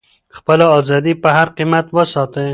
خپله 0.37 0.65
ازادي 0.79 1.13
په 1.23 1.29
هر 1.37 1.47
قیمت 1.57 1.85
وساتئ. 1.95 2.49